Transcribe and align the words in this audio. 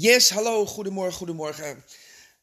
Yes, 0.00 0.30
hallo, 0.30 0.66
goedemorgen, 0.66 1.16
goedemorgen. 1.16 1.84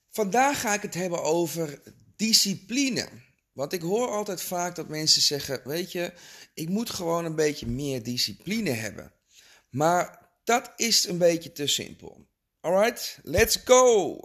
Vandaag 0.09 0.59
ga 0.59 0.73
ik 0.73 0.81
het 0.81 0.93
hebben 0.93 1.23
over 1.23 1.81
discipline. 2.15 3.07
Want 3.51 3.73
ik 3.73 3.81
hoor 3.81 4.09
altijd 4.09 4.41
vaak 4.41 4.75
dat 4.75 4.87
mensen 4.87 5.21
zeggen: 5.21 5.61
Weet 5.63 5.91
je, 5.91 6.13
ik 6.53 6.69
moet 6.69 6.89
gewoon 6.89 7.25
een 7.25 7.35
beetje 7.35 7.67
meer 7.67 8.03
discipline 8.03 8.69
hebben. 8.69 9.13
Maar 9.69 10.29
dat 10.43 10.71
is 10.75 11.07
een 11.07 11.17
beetje 11.17 11.51
te 11.51 11.67
simpel. 11.67 12.27
Alright, 12.61 13.19
let's 13.23 13.57
go! 13.65 14.19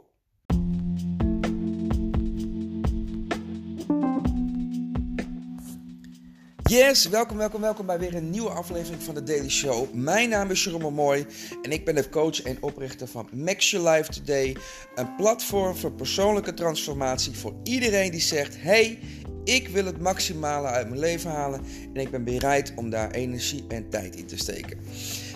Yes, 6.70 7.08
welkom, 7.08 7.36
welkom, 7.36 7.60
welkom 7.60 7.86
bij 7.86 7.98
weer 7.98 8.14
een 8.14 8.30
nieuwe 8.30 8.48
aflevering 8.48 9.02
van 9.02 9.14
de 9.14 9.22
Daily 9.22 9.48
Show. 9.48 9.92
Mijn 9.92 10.28
naam 10.28 10.50
is 10.50 10.64
Jerome 10.64 10.90
Mooi 10.90 11.26
en 11.62 11.72
ik 11.72 11.84
ben 11.84 11.94
de 11.94 12.08
coach 12.08 12.42
en 12.42 12.56
oprichter 12.60 13.08
van 13.08 13.28
Max 13.32 13.70
Your 13.70 13.90
Life 13.90 14.10
Today. 14.10 14.56
Een 14.94 15.16
platform 15.16 15.76
voor 15.76 15.92
persoonlijke 15.92 16.54
transformatie 16.54 17.32
voor 17.32 17.54
iedereen 17.62 18.10
die 18.10 18.20
zegt... 18.20 18.54
Hey, 18.58 18.98
ik 19.44 19.68
wil 19.68 19.84
het 19.84 20.00
maximale 20.00 20.66
uit 20.66 20.88
mijn 20.88 21.00
leven 21.00 21.30
halen 21.30 21.60
en 21.94 22.00
ik 22.00 22.10
ben 22.10 22.24
bereid 22.24 22.72
om 22.76 22.90
daar 22.90 23.10
energie 23.10 23.64
en 23.68 23.88
tijd 23.88 24.16
in 24.16 24.26
te 24.26 24.36
steken. 24.36 24.78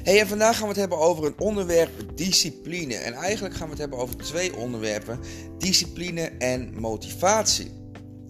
Hey, 0.02 0.20
en 0.20 0.28
vandaag 0.28 0.54
gaan 0.54 0.62
we 0.62 0.72
het 0.72 0.80
hebben 0.80 0.98
over 0.98 1.24
een 1.24 1.38
onderwerp 1.38 1.90
discipline. 2.14 2.94
En 2.94 3.12
eigenlijk 3.12 3.54
gaan 3.54 3.66
we 3.66 3.72
het 3.72 3.80
hebben 3.80 3.98
over 3.98 4.16
twee 4.16 4.56
onderwerpen: 4.56 5.18
discipline 5.58 6.30
en 6.38 6.80
motivatie. 6.80 7.70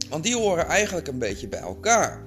Want 0.09 0.25
die 0.25 0.37
horen 0.37 0.67
eigenlijk 0.67 1.09
een 1.09 1.19
beetje 1.19 1.49
bij 1.49 1.61
elkaar. 1.61 2.25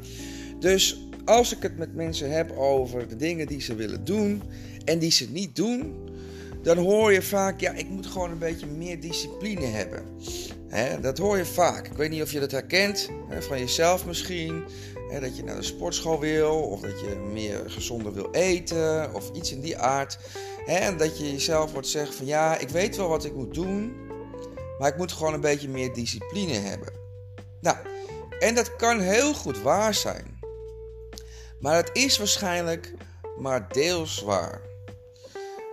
Dus 0.60 1.08
als 1.26 1.56
ik 1.56 1.62
het 1.62 1.78
met 1.78 1.96
mensen 1.96 2.32
heb 2.32 2.52
over 2.52 3.08
de 3.08 3.16
dingen 3.16 3.48
die 3.48 3.62
ze 3.62 3.76
willen 3.76 4.06
doen 4.06 4.42
en 4.86 5.00
die 5.00 5.12
ze 5.12 5.30
niet 5.30 5.56
doen, 5.56 6.06
dan 6.62 6.78
hoor 6.78 7.14
je 7.14 7.22
vaak, 7.22 7.60
ja, 7.60 7.72
ik 7.72 7.90
moet 7.90 8.06
gewoon 8.06 8.32
een 8.32 8.38
beetje 8.38 8.66
meer 8.66 9.00
discipline 9.00 9.66
hebben. 9.66 10.04
dat 11.02 11.18
hoor 11.18 11.38
je 11.38 11.46
vaak. 11.46 11.88
Ik 11.88 11.98
weet 11.98 12.10
niet 12.10 12.22
of 12.22 12.32
je 12.32 12.40
dat 12.40 12.52
herkent, 12.52 13.10
van 13.40 13.60
jezelf 13.60 14.06
misschien. 14.06 14.64
dat 15.22 15.38
je 15.38 15.44
naar 15.44 15.56
de 15.56 15.64
sportschool 15.64 16.20
wil, 16.20 16.56
of 16.56 16.82
dat 16.82 17.00
je 17.00 17.30
meer 17.34 17.64
gezonder 17.68 18.14
wil 18.14 18.32
eten, 18.32 19.14
of 19.14 19.32
iets 19.34 19.52
in 19.52 19.62
die 19.62 19.78
aard. 19.78 20.18
en 20.66 20.98
dat 20.98 21.18
je 21.18 21.32
jezelf 21.32 21.72
wordt 21.72 21.88
zeggen 21.88 22.16
van 22.16 22.26
ja, 22.26 22.58
ik 22.58 22.70
weet 22.70 22.96
wel 22.96 23.08
wat 23.08 23.26
ik 23.26 23.36
moet 23.36 23.54
doen, 23.54 23.96
maar 24.80 24.90
ik 24.90 24.98
moet 24.98 25.12
gewoon 25.12 25.34
een 25.34 25.42
beetje 25.42 25.70
meer 25.70 25.94
discipline 25.94 26.54
hebben. 26.54 26.94
Nou, 27.62 27.78
en 28.40 28.56
dat 28.56 28.76
kan 28.76 29.00
heel 29.00 29.34
goed 29.34 29.62
waar 29.62 29.94
zijn. 29.94 30.37
Maar 31.60 31.76
het 31.76 31.90
is 31.94 32.18
waarschijnlijk 32.18 32.94
maar 33.40 33.68
deels 33.72 34.22
waar. 34.22 34.62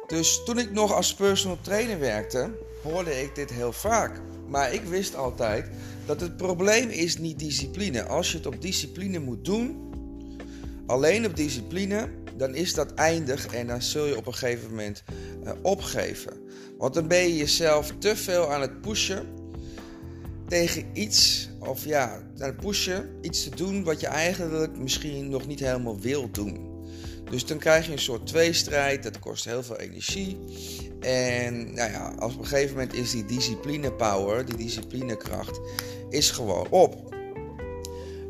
Dus 0.06 0.44
toen 0.44 0.58
ik 0.58 0.70
nog 0.70 0.92
als 0.92 1.14
personal 1.14 1.58
trainer 1.60 1.98
werkte, 1.98 2.50
hoorde 2.82 3.22
ik 3.22 3.34
dit 3.34 3.50
heel 3.50 3.72
vaak. 3.72 4.20
Maar 4.48 4.72
ik 4.72 4.82
wist 4.84 5.16
altijd 5.16 5.68
dat 6.06 6.20
het 6.20 6.36
probleem 6.36 6.88
is 6.88 7.18
niet 7.18 7.38
discipline. 7.38 8.04
Als 8.06 8.30
je 8.30 8.36
het 8.36 8.46
op 8.46 8.62
discipline 8.62 9.18
moet 9.18 9.44
doen, 9.44 9.92
alleen 10.86 11.26
op 11.26 11.36
discipline, 11.36 12.08
dan 12.36 12.54
is 12.54 12.74
dat 12.74 12.94
eindig 12.94 13.46
en 13.46 13.66
dan 13.66 13.82
zul 13.82 14.06
je 14.06 14.16
op 14.16 14.26
een 14.26 14.34
gegeven 14.34 14.70
moment 14.70 15.02
uh, 15.44 15.52
opgeven. 15.62 16.32
Want 16.78 16.94
dan 16.94 17.08
ben 17.08 17.22
je 17.22 17.36
jezelf 17.36 17.92
te 17.98 18.16
veel 18.16 18.52
aan 18.52 18.60
het 18.60 18.80
pushen 18.80 19.26
tegen 20.48 20.86
iets, 20.92 21.48
of 21.68 21.84
ja, 21.84 22.22
naar 22.36 22.54
pushen, 22.54 23.18
iets 23.20 23.44
te 23.44 23.50
doen 23.50 23.84
wat 23.84 24.00
je 24.00 24.06
eigenlijk 24.06 24.78
misschien 24.78 25.28
nog 25.28 25.46
niet 25.46 25.60
helemaal 25.60 26.00
wil 26.00 26.30
doen. 26.30 26.72
Dus 27.30 27.46
dan 27.46 27.58
krijg 27.58 27.86
je 27.86 27.92
een 27.92 27.98
soort 27.98 28.26
tweestrijd, 28.26 29.02
dat 29.02 29.18
kost 29.18 29.44
heel 29.44 29.62
veel 29.62 29.76
energie. 29.76 30.38
En 31.00 31.74
nou 31.74 31.90
ja, 31.90 32.14
als 32.18 32.34
op 32.34 32.40
een 32.40 32.46
gegeven 32.46 32.74
moment 32.74 32.94
is 32.94 33.10
die 33.10 33.24
discipline 33.24 33.92
power, 33.92 34.44
die 34.44 34.56
disciplinekracht, 34.56 35.60
is 36.08 36.30
gewoon 36.30 36.66
op. 36.70 37.14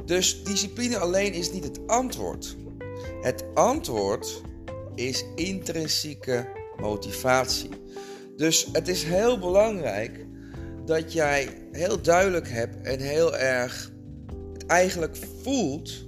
Dus 0.04 0.44
discipline 0.44 0.98
alleen 0.98 1.32
is 1.32 1.52
niet 1.52 1.64
het 1.64 1.86
antwoord. 1.86 2.56
Het 3.20 3.44
antwoord 3.54 4.42
is 4.94 5.24
intrinsieke 5.34 6.48
motivatie. 6.80 7.70
Dus 8.36 8.68
het 8.72 8.88
is 8.88 9.02
heel 9.02 9.38
belangrijk 9.38 10.26
dat 10.84 11.12
jij 11.12 11.48
heel 11.72 12.02
duidelijk 12.02 12.48
hebt 12.48 12.86
en 12.86 13.00
heel 13.00 13.36
erg 13.36 13.92
het 14.52 14.66
eigenlijk 14.66 15.16
voelt 15.42 16.04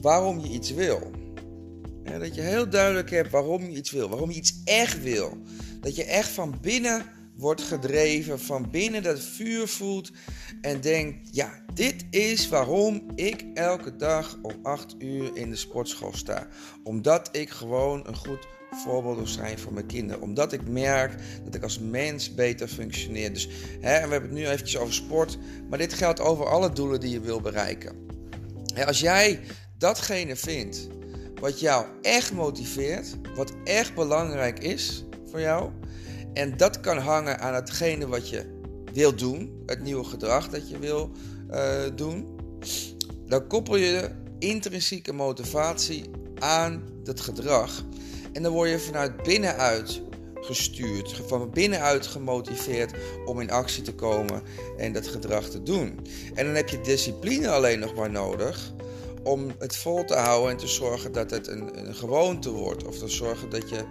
waarom 0.00 0.38
je 0.40 0.48
iets 0.48 0.70
wil. 0.70 1.10
dat 2.02 2.34
je 2.34 2.40
heel 2.40 2.68
duidelijk 2.68 3.10
hebt 3.10 3.30
waarom 3.30 3.62
je 3.62 3.76
iets 3.76 3.90
wil, 3.90 4.08
waarom 4.08 4.30
je 4.30 4.36
iets 4.36 4.60
echt 4.64 5.02
wil. 5.02 5.38
Dat 5.80 5.96
je 5.96 6.04
echt 6.04 6.28
van 6.28 6.54
binnen 6.60 7.02
wordt 7.36 7.62
gedreven, 7.62 8.40
van 8.40 8.70
binnen 8.70 9.02
dat 9.02 9.20
vuur 9.20 9.68
voelt 9.68 10.10
en 10.60 10.80
denkt: 10.80 11.28
ja, 11.30 11.64
dit 11.74 12.04
is 12.10 12.48
waarom 12.48 13.06
ik 13.14 13.44
elke 13.54 13.96
dag 13.96 14.38
om 14.42 14.52
8 14.62 14.94
uur 14.98 15.36
in 15.36 15.50
de 15.50 15.56
sportschool 15.56 16.12
sta. 16.12 16.46
Omdat 16.82 17.28
ik 17.32 17.50
gewoon 17.50 18.06
een 18.06 18.16
goed 18.16 18.46
voorbeeld 18.70 19.28
zijn 19.28 19.58
voor 19.58 19.72
mijn 19.72 19.86
kinderen. 19.86 20.22
Omdat 20.22 20.52
ik 20.52 20.68
merk 20.68 21.14
dat 21.44 21.54
ik 21.54 21.62
als 21.62 21.78
mens 21.78 22.34
beter 22.34 22.68
functioneer. 22.68 23.32
Dus, 23.32 23.48
hè, 23.80 23.94
en 23.94 24.06
we 24.06 24.12
hebben 24.12 24.30
het 24.30 24.38
nu 24.38 24.46
eventjes 24.46 24.80
over 24.80 24.94
sport, 24.94 25.38
maar 25.68 25.78
dit 25.78 25.92
geldt 25.92 26.20
over 26.20 26.46
alle 26.46 26.72
doelen 26.72 27.00
die 27.00 27.10
je 27.10 27.20
wil 27.20 27.40
bereiken. 27.40 27.96
Als 28.86 29.00
jij 29.00 29.40
datgene 29.78 30.36
vindt 30.36 30.88
wat 31.40 31.60
jou 31.60 31.86
echt 32.02 32.32
motiveert, 32.32 33.16
wat 33.34 33.52
echt 33.64 33.94
belangrijk 33.94 34.58
is 34.58 35.04
voor 35.30 35.40
jou, 35.40 35.70
en 36.34 36.56
dat 36.56 36.80
kan 36.80 36.98
hangen 36.98 37.40
aan 37.40 37.54
hetgene 37.54 38.06
wat 38.06 38.28
je 38.28 38.44
wil 38.92 39.14
doen, 39.14 39.62
het 39.66 39.82
nieuwe 39.82 40.04
gedrag 40.04 40.48
dat 40.48 40.70
je 40.70 40.78
wil 40.78 41.10
uh, 41.50 41.82
doen, 41.94 42.26
dan 43.26 43.46
koppel 43.46 43.76
je 43.76 44.10
intrinsieke 44.38 45.12
motivatie 45.12 46.10
aan 46.38 46.82
dat 47.02 47.20
gedrag. 47.20 47.84
En 48.32 48.42
dan 48.42 48.52
word 48.52 48.70
je 48.70 48.78
vanuit 48.78 49.22
binnenuit 49.22 50.02
gestuurd, 50.34 51.22
van 51.26 51.50
binnenuit 51.50 52.06
gemotiveerd 52.06 52.94
om 53.24 53.40
in 53.40 53.50
actie 53.50 53.82
te 53.82 53.94
komen 53.94 54.42
en 54.76 54.92
dat 54.92 55.06
gedrag 55.06 55.48
te 55.48 55.62
doen. 55.62 55.98
En 56.34 56.46
dan 56.46 56.54
heb 56.54 56.68
je 56.68 56.80
discipline 56.80 57.50
alleen 57.50 57.78
nog 57.78 57.94
maar 57.94 58.10
nodig 58.10 58.72
om 59.24 59.52
het 59.58 59.76
vol 59.76 60.04
te 60.04 60.14
houden 60.14 60.50
en 60.50 60.56
te 60.56 60.68
zorgen 60.68 61.12
dat 61.12 61.30
het 61.30 61.48
een, 61.48 61.86
een 61.86 61.94
gewoonte 61.94 62.50
wordt. 62.50 62.84
Of 62.84 62.98
te 62.98 63.08
zorgen 63.08 63.50
dat 63.50 63.68
je 63.68 63.84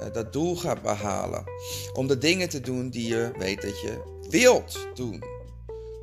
uh, 0.00 0.12
dat 0.12 0.32
doel 0.32 0.56
gaat 0.56 0.82
behalen. 0.82 1.44
Om 1.92 2.06
de 2.06 2.18
dingen 2.18 2.48
te 2.48 2.60
doen 2.60 2.90
die 2.90 3.08
je 3.08 3.30
weet 3.38 3.62
dat 3.62 3.80
je 3.80 3.98
wilt 4.28 4.86
doen. 4.94 5.22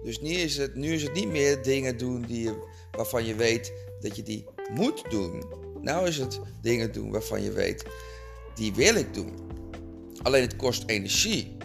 Dus 0.04 0.22
nu 0.22 0.30
is 0.30 0.58
het, 0.58 0.76
nu 0.76 0.94
is 0.94 1.04
het 1.04 1.14
niet 1.14 1.30
meer 1.30 1.64
dingen 1.64 1.98
doen 1.98 2.22
die 2.22 2.44
je, 2.44 2.54
waarvan 2.92 3.26
je 3.26 3.36
weet 3.36 3.74
dat 4.00 4.16
je 4.16 4.24
die 4.24 4.46
moet 4.74 5.04
doen. 5.10 5.44
Nou 5.82 6.08
is 6.08 6.18
het 6.18 6.40
dingen 6.62 6.92
doen 6.92 7.12
waarvan 7.12 7.42
je 7.42 7.52
weet, 7.52 7.86
die 8.56 8.74
wil 8.74 8.96
ik 8.96 9.14
doen. 9.14 9.34
Alleen 10.22 10.42
het 10.42 10.56
kost 10.56 10.84
energie. 10.86 11.58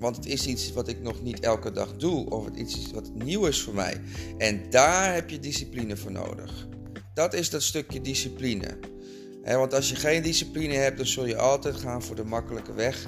Want 0.00 0.16
het 0.16 0.26
is 0.26 0.46
iets 0.46 0.72
wat 0.72 0.88
ik 0.88 1.02
nog 1.02 1.22
niet 1.22 1.40
elke 1.40 1.72
dag 1.72 1.96
doe. 1.96 2.30
Of 2.30 2.44
het 2.44 2.56
iets 2.56 2.90
wat 2.92 3.10
nieuw 3.14 3.46
is 3.46 3.62
voor 3.62 3.74
mij. 3.74 4.00
En 4.38 4.70
daar 4.70 5.14
heb 5.14 5.30
je 5.30 5.40
discipline 5.40 5.96
voor 5.96 6.12
nodig. 6.12 6.68
Dat 7.14 7.34
is 7.34 7.50
dat 7.50 7.62
stukje 7.62 8.00
discipline. 8.00 8.78
want 9.44 9.74
als 9.74 9.88
je 9.88 9.96
geen 9.96 10.22
discipline 10.22 10.74
hebt, 10.74 10.96
dan 10.96 11.06
zul 11.06 11.26
je 11.26 11.36
altijd 11.36 11.76
gaan 11.76 12.02
voor 12.02 12.16
de 12.16 12.24
makkelijke 12.24 12.72
weg. 12.72 13.06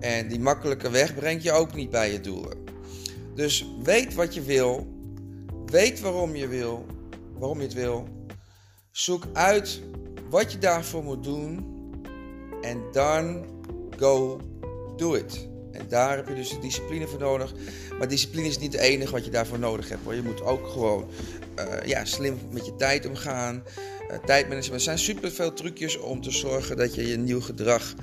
En 0.00 0.28
die 0.28 0.40
makkelijke 0.40 0.90
weg 0.90 1.14
brengt 1.14 1.42
je 1.42 1.52
ook 1.52 1.74
niet 1.74 1.90
bij 1.90 2.12
je 2.12 2.20
doelen. 2.20 2.58
Dus 3.34 3.66
weet 3.82 4.14
wat 4.14 4.34
je 4.34 4.42
wil. 4.42 4.86
Weet 5.66 6.00
waarom 6.00 6.36
je 6.36 6.48
wil. 6.48 6.86
Waarom 7.38 7.58
je 7.58 7.64
het 7.64 7.74
wil. 7.74 8.08
Zoek 8.90 9.24
uit 9.32 9.80
wat 10.30 10.52
je 10.52 10.58
daarvoor 10.58 11.04
moet 11.04 11.24
doen. 11.24 11.66
En 12.60 12.82
dan 12.92 13.44
go 13.96 14.40
do 14.96 15.14
it. 15.14 15.52
En 15.74 15.86
daar 15.88 16.16
heb 16.16 16.28
je 16.28 16.34
dus 16.34 16.50
de 16.50 16.58
discipline 16.58 17.06
voor 17.06 17.18
nodig. 17.18 17.54
Maar 17.98 18.08
discipline 18.08 18.48
is 18.48 18.58
niet 18.58 18.72
het 18.72 18.82
enige 18.82 19.12
wat 19.12 19.24
je 19.24 19.30
daarvoor 19.30 19.58
nodig 19.58 19.88
hebt. 19.88 20.02
Je 20.10 20.22
moet 20.22 20.42
ook 20.42 20.66
gewoon 20.66 21.08
uh, 21.58 21.86
ja, 21.86 22.04
slim 22.04 22.38
met 22.50 22.66
je 22.66 22.76
tijd 22.76 23.06
omgaan. 23.06 23.62
Uh, 24.10 24.16
tijdmanagement. 24.16 24.74
Er 24.74 24.80
zijn 24.80 24.98
super 24.98 25.30
veel 25.30 25.52
trucjes 25.52 25.98
om 25.98 26.20
te 26.20 26.30
zorgen 26.30 26.76
dat 26.76 26.94
je 26.94 27.06
je 27.06 27.16
nieuw 27.16 27.40
gedrag 27.40 27.94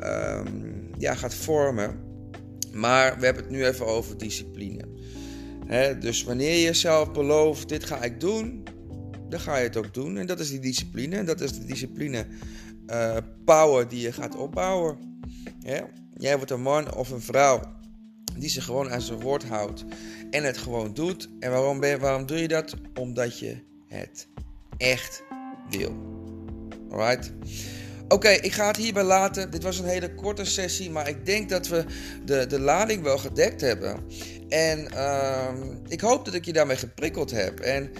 um, 0.00 0.90
ja, 0.98 1.14
gaat 1.14 1.34
vormen. 1.34 2.06
Maar 2.72 3.18
we 3.18 3.24
hebben 3.24 3.42
het 3.42 3.52
nu 3.52 3.66
even 3.66 3.86
over 3.86 4.18
discipline. 4.18 4.84
dus 6.00 6.24
wanneer 6.24 6.52
je 6.52 6.62
jezelf 6.62 7.12
belooft, 7.12 7.68
dit 7.68 7.84
ga 7.84 8.02
ik 8.02 8.20
doen, 8.20 8.64
dan 9.28 9.40
ga 9.40 9.56
je 9.56 9.64
het 9.64 9.76
ook 9.76 9.94
doen. 9.94 10.16
En 10.16 10.26
dat 10.26 10.40
is 10.40 10.50
die 10.50 10.60
discipline. 10.60 11.16
En 11.16 11.26
dat 11.26 11.40
is 11.40 11.52
de 11.52 11.64
discipline 11.64 12.26
uh, 12.90 13.16
power 13.44 13.88
die 13.88 14.00
je 14.00 14.12
gaat 14.12 14.36
opbouwen. 14.36 14.98
Ja? 15.60 15.88
Jij 16.18 16.36
wordt 16.36 16.50
een 16.50 16.62
man 16.62 16.94
of 16.94 17.10
een 17.10 17.20
vrouw 17.20 17.60
die 18.38 18.48
zich 18.48 18.64
gewoon 18.64 18.90
aan 18.90 19.00
zijn 19.00 19.20
woord 19.20 19.44
houdt 19.44 19.84
en 20.30 20.44
het 20.44 20.58
gewoon 20.58 20.94
doet. 20.94 21.28
En 21.40 21.50
waarom, 21.50 21.80
ben 21.80 22.00
waarom 22.00 22.26
doe 22.26 22.38
je 22.38 22.48
dat? 22.48 22.74
Omdat 22.94 23.38
je 23.38 23.56
het 23.86 24.28
echt 24.76 25.22
wil. 25.70 25.92
Alright? 26.90 27.32
Oké, 28.08 28.28
ik 28.28 28.52
ga 28.52 28.66
het 28.66 28.76
hierbij 28.76 29.02
laten. 29.02 29.50
Dit 29.50 29.62
was 29.62 29.78
een 29.78 29.86
hele 29.86 30.14
korte 30.14 30.44
sessie, 30.44 30.90
maar 30.90 31.08
ik 31.08 31.26
denk 31.26 31.48
dat 31.48 31.68
we 31.68 31.84
de, 32.24 32.46
de 32.46 32.60
lading 32.60 33.02
wel 33.02 33.18
gedekt 33.18 33.60
hebben. 33.60 34.04
En 34.48 34.88
uh, 34.94 35.48
ik 35.88 36.00
hoop 36.00 36.24
dat 36.24 36.34
ik 36.34 36.44
je 36.44 36.52
daarmee 36.52 36.76
geprikkeld 36.76 37.30
heb. 37.30 37.60
En, 37.60 37.90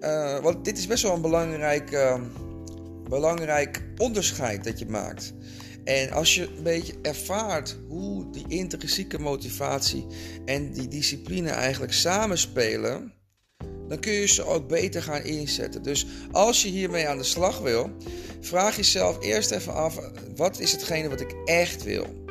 uh, 0.00 0.38
want 0.38 0.64
dit 0.64 0.78
is 0.78 0.86
best 0.86 1.02
wel 1.02 1.14
een 1.14 1.20
belangrijk, 1.20 1.92
uh, 1.92 2.20
belangrijk 3.08 3.82
onderscheid 3.96 4.64
dat 4.64 4.78
je 4.78 4.86
maakt. 4.86 5.32
En 5.86 6.10
als 6.10 6.34
je 6.34 6.42
een 6.56 6.62
beetje 6.62 6.94
ervaart 7.02 7.76
hoe 7.88 8.30
die 8.30 8.44
intrinsieke 8.48 9.18
motivatie 9.18 10.06
en 10.44 10.72
die 10.72 10.88
discipline 10.88 11.50
eigenlijk 11.50 11.92
samenspelen, 11.92 13.12
dan 13.88 14.00
kun 14.00 14.12
je 14.12 14.26
ze 14.26 14.44
ook 14.44 14.68
beter 14.68 15.02
gaan 15.02 15.22
inzetten. 15.22 15.82
Dus 15.82 16.06
als 16.32 16.62
je 16.62 16.68
hiermee 16.68 17.08
aan 17.08 17.18
de 17.18 17.24
slag 17.24 17.58
wil, 17.58 17.90
vraag 18.40 18.76
jezelf 18.76 19.22
eerst 19.22 19.50
even 19.50 19.74
af: 19.74 19.98
wat 20.36 20.60
is 20.60 20.72
hetgene 20.72 21.08
wat 21.08 21.20
ik 21.20 21.34
echt 21.44 21.82
wil? 21.82 22.25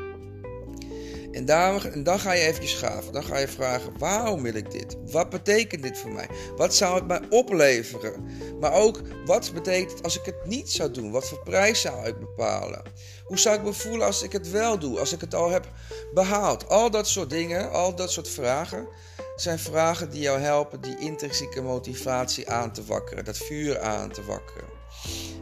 En, 1.36 2.04
dan 2.04 2.20
ga 2.20 2.32
je 2.32 2.42
eventjes 2.42 2.72
schaven. 2.72 3.14
Dan 3.14 3.24
ga 3.24 3.38
je 3.38 3.48
vragen: 3.48 3.98
waarom 3.98 4.44
wil 4.44 4.56
ik 4.56 4.72
dit? 4.72 4.98
Wat 5.12 5.30
betekent 5.30 5.84
dit 5.84 5.98
voor 5.98 6.12
mij? 6.12 6.28
Wat 6.58 6.76
zou 6.76 6.96
het 6.96 7.08
mij 7.08 7.22
opleveren? 7.30 8.30
Maar 8.60 8.74
ook 8.74 9.02
wat 9.26 9.52
betekent 9.54 9.92
het 9.92 10.04
als 10.04 10.20
ik 10.20 10.26
het 10.26 10.46
niet 10.46 10.72
zou 10.72 10.92
doen? 10.92 11.12
Wat 11.12 11.28
voor 11.28 11.44
prijs 11.44 11.82
zou 11.82 12.08
ik 12.08 12.20
bepalen? 12.20 12.82
Hoe 13.24 13.40
zou 13.40 13.58
ik 13.58 13.64
me 13.64 13.74
voelen 13.74 14.06
als 14.06 14.24
ik 14.24 14.32
het 14.32 14.52
wel 14.52 14.80
doe? 14.80 15.00
Als 15.00 15.14
ik 15.14 15.22
het 15.22 15.36
al 15.36 15.50
heb 15.50 15.68
behaald? 16.14 16.70
Al 16.70 16.92
dat 16.92 17.08
soort 17.08 17.30
dingen, 17.30 17.72
al 17.72 17.96
dat 17.96 18.12
soort 18.12 18.30
vragen 18.30 18.88
zijn 19.36 19.60
vragen 19.60 20.10
die 20.10 20.22
jou 20.22 20.40
helpen 20.40 20.82
die 20.82 21.00
intrinsieke 21.00 21.62
motivatie 21.62 22.50
aan 22.50 22.72
te 22.72 22.86
wakkeren, 22.86 23.26
dat 23.26 23.38
vuur 23.38 23.80
aan 23.80 24.12
te 24.12 24.26
wakkeren. 24.26 24.70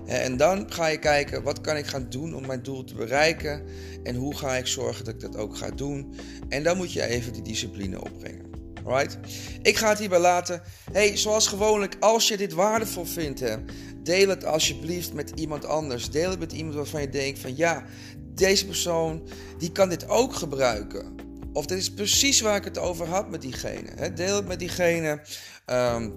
En 0.06 0.38
dan 0.38 0.72
ga 0.72 0.88
je 0.88 0.98
kijken, 0.98 1.44
wat 1.44 1.62
kan 1.62 1.78
ik 1.78 1.86
gaan 1.86 2.10
doen 2.10 2.36
om 2.36 2.46
mijn 2.46 2.64
doel 2.64 2.84
te 2.84 2.96
bereiken? 2.96 3.64
En 4.04 4.16
hoe 4.16 4.36
ga 4.36 4.56
ik 4.56 4.68
zorgen 4.68 5.06
dat 5.06 5.14
ik 5.14 5.20
dat 5.20 5.38
ook 5.38 5.58
ga 5.58 5.70
doen? 5.70 6.16
En 6.50 6.64
dan 6.64 6.78
moet 6.78 6.94
je 6.94 7.06
even 7.06 7.34
die 7.34 7.42
discipline 7.42 8.02
opbrengen. 8.02 8.52
Right? 8.86 9.18
Ik 9.62 9.78
ga 9.78 9.90
het 9.90 10.00
hierbij 10.00 10.20
laten. 10.20 10.62
Hey, 10.92 11.18
zoals 11.18 11.48
gewoonlijk, 11.48 11.96
als 12.00 12.28
je 12.28 12.38
dit 12.38 12.54
waardevol 12.54 13.06
vindt, 13.06 13.40
hè, 13.40 13.56
deel 14.04 14.30
het 14.30 14.46
alsjeblieft 14.46 15.14
met 15.14 15.32
iemand 15.36 15.66
anders. 15.66 16.10
Deel 16.10 16.30
het 16.30 16.40
met 16.40 16.52
iemand 16.52 16.76
waarvan 16.76 17.02
je 17.02 17.10
denkt 17.10 17.40
van 17.40 17.58
ja, 17.58 17.84
deze 18.18 18.66
persoon 18.66 19.28
die 19.58 19.72
kan 19.72 19.90
dit 19.90 20.08
ook 20.08 20.34
gebruiken. 20.34 21.16
Of 21.54 21.66
dit 21.66 21.78
is 21.78 21.94
precies 21.94 22.42
waar 22.42 22.56
ik 22.56 22.64
het 22.64 22.78
over 22.78 23.08
had 23.08 23.30
met 23.30 23.42
diegene. 23.42 24.14
Deel 24.14 24.36
het 24.36 24.48
met 24.48 24.60
diegene. 24.60 25.22
Ehm, 25.66 26.10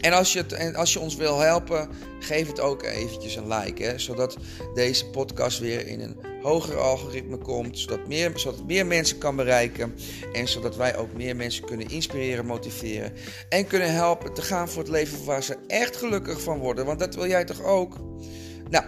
en 0.00 0.12
als, 0.12 0.32
je 0.32 0.74
als 0.76 0.92
je 0.92 1.00
ons 1.00 1.16
wil 1.16 1.38
helpen, 1.38 1.88
geef 2.18 2.46
het 2.46 2.60
ook 2.60 2.82
eventjes 2.82 3.36
een 3.36 3.48
like. 3.48 3.82
Hè, 3.82 3.98
zodat 3.98 4.36
deze 4.74 5.06
podcast 5.06 5.58
weer 5.58 5.86
in 5.86 6.00
een 6.00 6.16
hoger 6.42 6.78
algoritme 6.78 7.38
komt. 7.38 7.78
Zodat, 7.78 8.06
meer, 8.06 8.32
zodat 8.34 8.58
het 8.58 8.66
meer 8.66 8.86
mensen 8.86 9.18
kan 9.18 9.36
bereiken. 9.36 9.94
En 10.32 10.48
zodat 10.48 10.76
wij 10.76 10.96
ook 10.96 11.12
meer 11.12 11.36
mensen 11.36 11.64
kunnen 11.64 11.88
inspireren, 11.88 12.46
motiveren. 12.46 13.12
En 13.48 13.66
kunnen 13.66 13.92
helpen 13.92 14.34
te 14.34 14.42
gaan 14.42 14.68
voor 14.68 14.82
het 14.82 14.90
leven 14.90 15.24
waar 15.24 15.42
ze 15.42 15.56
echt 15.66 15.96
gelukkig 15.96 16.40
van 16.40 16.58
worden. 16.58 16.86
Want 16.86 16.98
dat 16.98 17.14
wil 17.14 17.26
jij 17.26 17.44
toch 17.44 17.62
ook? 17.62 17.96
Nou, 18.70 18.84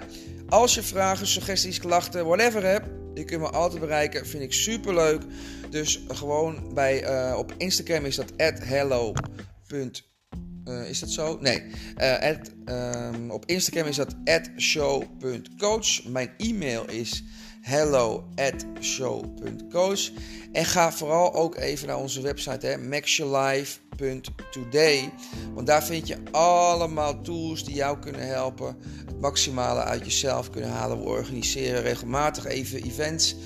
als 0.49 0.75
je 0.75 0.83
vragen, 0.83 1.27
suggesties, 1.27 1.79
klachten, 1.79 2.27
whatever 2.27 2.65
hebt. 2.65 2.89
Je 3.15 3.25
kunt 3.25 3.41
me 3.41 3.51
altijd 3.51 3.81
bereiken. 3.81 4.27
Vind 4.27 4.43
ik 4.43 4.53
super 4.53 4.95
leuk. 4.95 5.23
Dus 5.71 6.05
gewoon 6.09 6.75
bij, 6.75 7.09
uh, 7.31 7.39
op 7.39 7.55
Instagram 7.57 8.05
is 8.05 8.17
dat 8.17 8.33
hello. 8.37 9.13
Uh, 10.69 10.89
is 10.89 11.01
dat 11.01 11.11
zo? 11.11 11.39
Nee. 11.41 11.63
At, 11.97 12.51
um, 12.65 13.31
op 13.31 13.47
Instagram 13.47 13.87
is 13.87 13.97
dat 13.97 14.15
show.coach. 14.57 16.05
Mijn 16.05 16.31
e-mail 16.37 16.91
is 16.91 17.25
hello 17.61 18.29
show.coach. 18.81 20.11
En 20.53 20.65
ga 20.65 20.93
vooral 20.93 21.35
ook 21.35 21.57
even 21.57 21.87
naar 21.87 21.99
onze 21.99 22.21
website, 22.21 22.79
maxyourlife.today. 22.89 25.13
Want 25.55 25.67
daar 25.67 25.85
vind 25.85 26.07
je 26.07 26.17
allemaal 26.31 27.21
tools 27.21 27.65
die 27.65 27.75
jou 27.75 27.99
kunnen 27.99 28.27
helpen. 28.27 28.77
Het 29.07 29.21
maximale 29.21 29.81
uit 29.81 30.05
jezelf 30.05 30.51
kunnen 30.51 30.71
halen. 30.71 30.99
We 30.99 31.05
organiseren 31.05 31.83
regelmatig 31.83 32.45
even 32.45 32.83
events. 32.83 33.37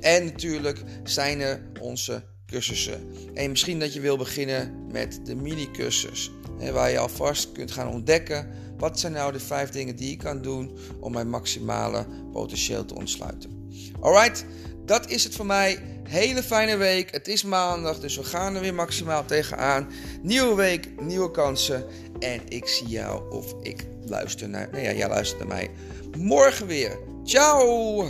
En 0.00 0.24
natuurlijk 0.24 0.82
zijn 1.04 1.40
er 1.40 1.62
onze 1.80 2.22
cursussen. 2.46 3.00
En 3.34 3.50
misschien 3.50 3.80
dat 3.80 3.94
je 3.94 4.00
wil 4.00 4.16
beginnen 4.16 4.86
met 4.92 5.20
de 5.24 5.34
mini-cursus. 5.34 6.30
Waar 6.72 6.90
je 6.90 6.98
alvast 6.98 7.52
kunt 7.52 7.70
gaan 7.70 7.88
ontdekken. 7.88 8.48
Wat 8.78 9.00
zijn 9.00 9.12
nou 9.12 9.32
de 9.32 9.40
vijf 9.40 9.70
dingen 9.70 9.96
die 9.96 10.12
ik 10.12 10.18
kan 10.18 10.42
doen 10.42 10.78
om 11.00 11.12
mijn 11.12 11.28
maximale 11.28 12.06
potentieel 12.32 12.84
te 12.84 12.94
ontsluiten? 12.94 13.68
Alright, 14.00 14.44
dat 14.84 15.10
is 15.10 15.24
het 15.24 15.34
voor 15.34 15.46
mij. 15.46 15.78
Hele 16.02 16.42
fijne 16.42 16.76
week. 16.76 17.10
Het 17.10 17.28
is 17.28 17.42
maandag, 17.42 18.00
dus 18.00 18.16
we 18.16 18.24
gaan 18.24 18.54
er 18.54 18.60
weer 18.60 18.74
maximaal 18.74 19.24
tegenaan. 19.24 19.88
Nieuwe 20.22 20.54
week, 20.54 21.00
nieuwe 21.00 21.30
kansen. 21.30 21.84
En 22.18 22.40
ik 22.48 22.66
zie 22.66 22.88
jou 22.88 23.32
of 23.32 23.54
ik 23.62 23.86
luister 24.06 24.48
naar. 24.48 24.68
Nee, 24.72 24.84
ja, 24.84 24.92
jij 24.92 25.08
luistert 25.08 25.38
naar 25.38 25.48
mij. 25.48 25.70
Morgen 26.18 26.66
weer. 26.66 26.98
Ciao! 27.24 28.08